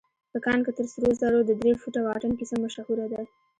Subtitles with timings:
[0.31, 3.21] په کان کې تر سرو زرو د درې فوټه واټن کيسه مشهوره ده.